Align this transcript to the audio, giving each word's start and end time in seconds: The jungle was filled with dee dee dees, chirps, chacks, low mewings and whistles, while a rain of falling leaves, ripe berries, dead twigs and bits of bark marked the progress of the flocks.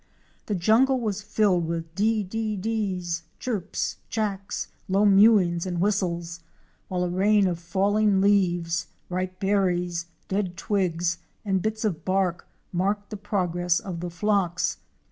The 0.47 0.55
jungle 0.55 0.99
was 0.99 1.21
filled 1.21 1.67
with 1.67 1.93
dee 1.93 2.23
dee 2.23 2.55
dees, 2.57 3.21
chirps, 3.37 3.97
chacks, 4.09 4.69
low 4.89 5.05
mewings 5.05 5.67
and 5.67 5.79
whistles, 5.79 6.39
while 6.87 7.03
a 7.03 7.07
rain 7.11 7.45
of 7.45 7.59
falling 7.59 8.19
leaves, 8.19 8.87
ripe 9.09 9.39
berries, 9.39 10.07
dead 10.27 10.57
twigs 10.57 11.19
and 11.45 11.61
bits 11.61 11.85
of 11.85 12.03
bark 12.03 12.47
marked 12.73 13.11
the 13.11 13.15
progress 13.15 13.79
of 13.79 13.99
the 13.99 14.09
flocks. 14.09 14.77